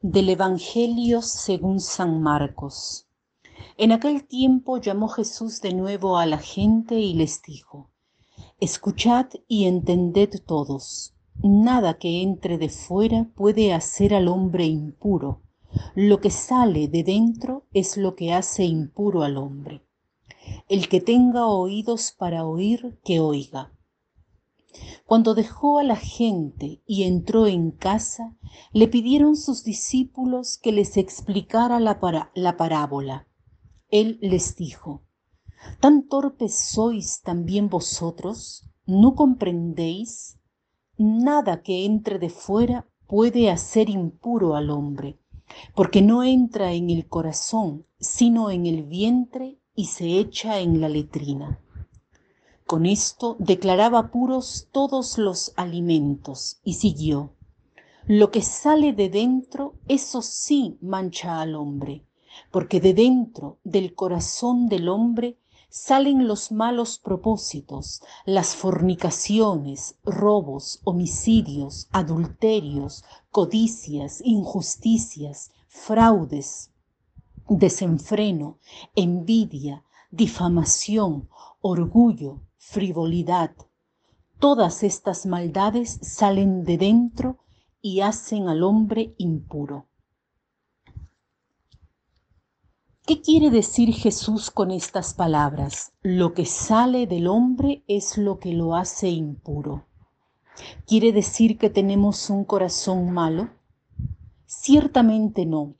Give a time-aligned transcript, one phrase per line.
[0.00, 3.08] Del Evangelio según San Marcos.
[3.76, 7.90] En aquel tiempo llamó Jesús de nuevo a la gente y les dijo,
[8.60, 15.42] Escuchad y entended todos, nada que entre de fuera puede hacer al hombre impuro,
[15.96, 19.82] lo que sale de dentro es lo que hace impuro al hombre.
[20.68, 23.72] El que tenga oídos para oír, que oiga.
[25.06, 28.36] Cuando dejó a la gente y entró en casa,
[28.72, 31.98] le pidieron sus discípulos que les explicara la,
[32.56, 33.26] parábola.
[33.88, 35.02] Él les dijo,
[35.80, 38.68] ¿Tan torpes sois también vosotros?
[38.86, 40.38] ¿No comprendéis?
[40.98, 45.18] Nada que entre de fuera puede hacer impuro al hombre,
[45.74, 50.88] porque no entra en el corazón, sino en el vientre y se echa en la
[50.88, 51.60] letrina.
[52.68, 57.32] Con esto declaraba puros todos los alimentos y siguió.
[58.06, 62.04] Lo que sale de dentro, eso sí mancha al hombre,
[62.50, 65.38] porque de dentro del corazón del hombre
[65.70, 76.70] salen los malos propósitos, las fornicaciones, robos, homicidios, adulterios, codicias, injusticias, fraudes,
[77.48, 78.58] desenfreno,
[78.94, 81.30] envidia, difamación,
[81.62, 83.52] orgullo, frivolidad.
[84.38, 87.38] Todas estas maldades salen de dentro
[87.80, 89.86] y hacen al hombre impuro.
[93.06, 95.92] ¿Qué quiere decir Jesús con estas palabras?
[96.02, 99.86] Lo que sale del hombre es lo que lo hace impuro.
[100.86, 103.48] ¿Quiere decir que tenemos un corazón malo?
[104.44, 105.74] Ciertamente no,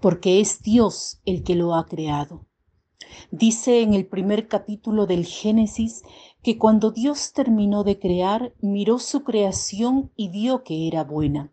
[0.00, 2.46] porque es Dios el que lo ha creado.
[3.30, 6.02] Dice en el primer capítulo del Génesis
[6.42, 11.52] que cuando Dios terminó de crear, miró su creación y vio que era buena.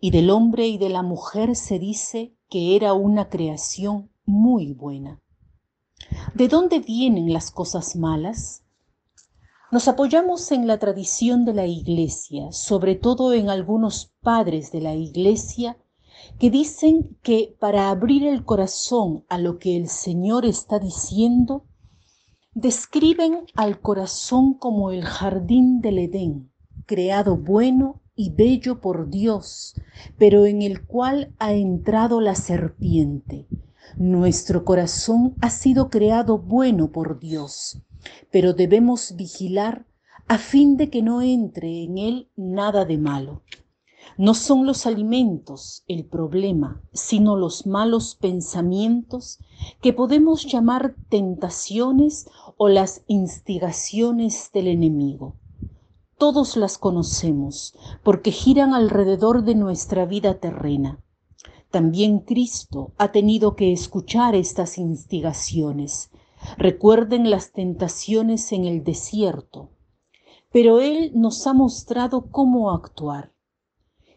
[0.00, 5.20] Y del hombre y de la mujer se dice que era una creación muy buena.
[6.34, 8.64] ¿De dónde vienen las cosas malas?
[9.70, 14.94] Nos apoyamos en la tradición de la Iglesia, sobre todo en algunos padres de la
[14.96, 15.76] Iglesia
[16.38, 21.64] que dicen que para abrir el corazón a lo que el Señor está diciendo,
[22.54, 26.50] describen al corazón como el jardín del Edén,
[26.86, 29.74] creado bueno y bello por Dios,
[30.18, 33.46] pero en el cual ha entrado la serpiente.
[33.96, 37.82] Nuestro corazón ha sido creado bueno por Dios,
[38.30, 39.86] pero debemos vigilar
[40.28, 43.42] a fin de que no entre en él nada de malo.
[44.16, 49.38] No son los alimentos el problema, sino los malos pensamientos
[49.80, 55.36] que podemos llamar tentaciones o las instigaciones del enemigo.
[56.18, 61.02] Todos las conocemos porque giran alrededor de nuestra vida terrena.
[61.70, 66.10] También Cristo ha tenido que escuchar estas instigaciones.
[66.58, 69.70] Recuerden las tentaciones en el desierto.
[70.52, 73.32] Pero Él nos ha mostrado cómo actuar.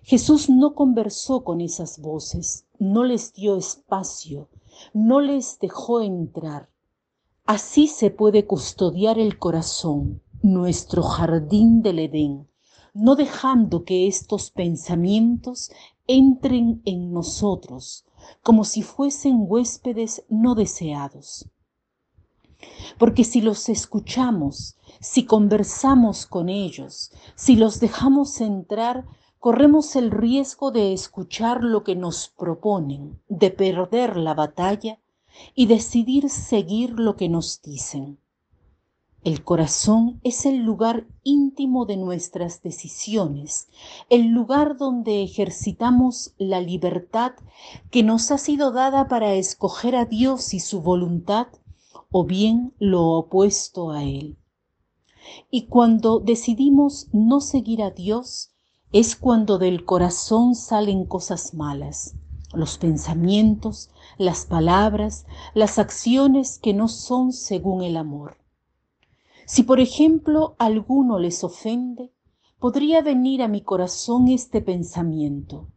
[0.04, 4.50] Jesús no conversó con esas voces, no les dio espacio,
[4.94, 6.70] no les dejó entrar.
[7.46, 12.50] Así se puede custodiar el corazón, nuestro jardín del Edén,
[12.94, 15.72] no dejando que estos pensamientos
[16.06, 18.06] entren en nosotros
[18.42, 21.50] como si fuesen huéspedes no deseados.
[22.98, 29.06] Porque si los escuchamos, si conversamos con ellos, si los dejamos entrar,
[29.44, 35.02] corremos el riesgo de escuchar lo que nos proponen, de perder la batalla
[35.54, 38.20] y decidir seguir lo que nos dicen.
[39.22, 43.68] El corazón es el lugar íntimo de nuestras decisiones,
[44.10, 47.34] el lugar donde ejercitamos la libertad
[47.92, 51.48] que nos ha sido dada para escoger a Dios y su voluntad
[52.14, 54.38] o bien lo opuesto a Él.
[55.52, 58.53] Y cuando decidimos no seguir a Dios,
[58.94, 62.14] es cuando del corazón salen cosas malas,
[62.54, 65.26] los pensamientos, las palabras,
[65.56, 68.38] las acciones que no son según el amor.
[69.48, 72.14] Si por ejemplo alguno les ofende,
[72.60, 75.68] podría venir a mi corazón este pensamiento.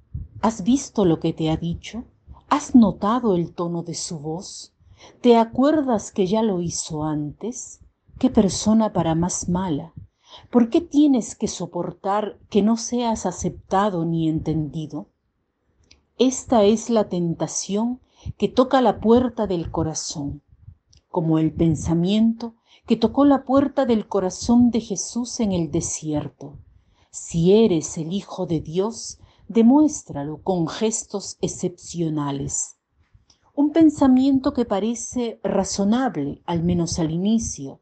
[0.42, 2.04] ¿Has visto lo que te ha dicho?
[2.50, 4.74] ¿Has notado el tono de su voz?
[5.22, 7.80] ¿Te acuerdas que ya lo hizo antes?
[8.18, 9.94] ¿Qué persona para más mala?
[10.50, 15.08] ¿Por qué tienes que soportar que no seas aceptado ni entendido?
[16.18, 18.00] Esta es la tentación
[18.38, 20.42] que toca la puerta del corazón,
[21.08, 22.54] como el pensamiento
[22.86, 26.58] que tocó la puerta del corazón de Jesús en el desierto.
[27.10, 29.18] Si eres el Hijo de Dios,
[29.48, 32.78] Demuéstralo con gestos excepcionales.
[33.54, 37.80] Un pensamiento que parece razonable, al menos al inicio,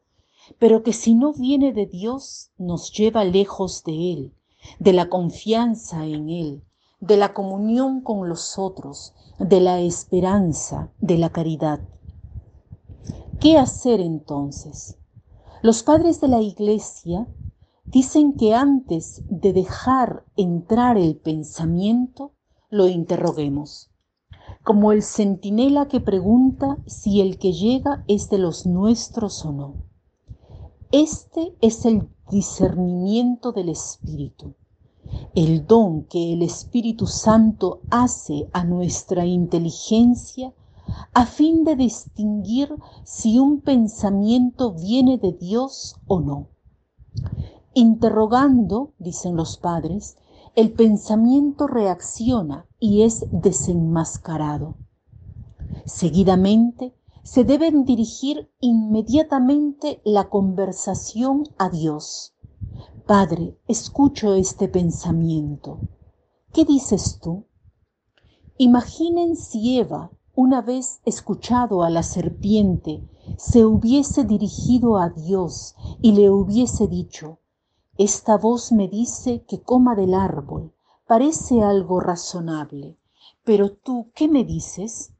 [0.59, 4.33] pero que si no viene de Dios nos lleva lejos de Él,
[4.79, 6.63] de la confianza en Él,
[6.99, 11.81] de la comunión con los otros, de la esperanza, de la caridad.
[13.39, 14.97] ¿Qué hacer entonces?
[15.61, 17.27] Los padres de la Iglesia
[17.83, 22.33] dicen que antes de dejar entrar el pensamiento,
[22.69, 23.91] lo interroguemos,
[24.63, 29.75] como el centinela que pregunta si el que llega es de los nuestros o no.
[30.97, 34.55] Este es el discernimiento del Espíritu,
[35.33, 40.53] el don que el Espíritu Santo hace a nuestra inteligencia
[41.13, 46.47] a fin de distinguir si un pensamiento viene de Dios o no.
[47.73, 50.15] Interrogando, dicen los padres,
[50.55, 54.77] el pensamiento reacciona y es desenmascarado.
[55.83, 62.35] Seguidamente, se deben dirigir inmediatamente la conversación a Dios.
[63.07, 65.79] Padre, escucho este pensamiento.
[66.53, 67.47] ¿Qué dices tú?
[68.57, 75.73] Imaginen si Eva, una vez escuchado a la serpiente, se hubiese dirigido a Dios
[76.03, 77.39] y le hubiese dicho,
[77.97, 80.75] esta voz me dice que coma del árbol,
[81.07, 82.99] parece algo razonable,
[83.43, 85.14] pero tú, ¿qué me dices?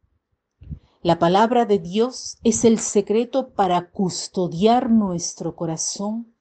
[1.06, 6.34] La palabra de Dios es el secreto para custodiar nuestro corazón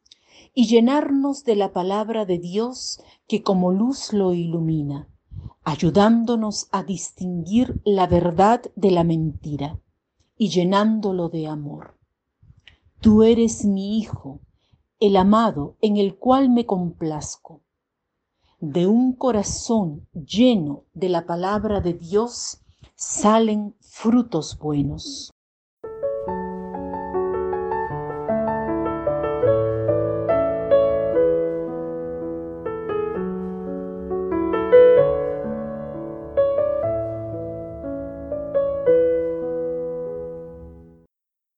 [0.54, 5.06] y llenarnos de la palabra de Dios que como luz lo ilumina,
[5.64, 9.78] ayudándonos a distinguir la verdad de la mentira
[10.38, 11.98] y llenándolo de amor.
[13.00, 14.40] Tú eres mi Hijo,
[14.98, 17.60] el amado en el cual me complazco.
[18.60, 22.63] De un corazón lleno de la palabra de Dios
[22.96, 25.33] salen frutos buenos.